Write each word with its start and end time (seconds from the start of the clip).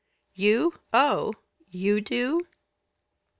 "You? 0.33 0.73
Oh! 0.91 1.31
You 1.69 2.01
do?" 2.03 2.47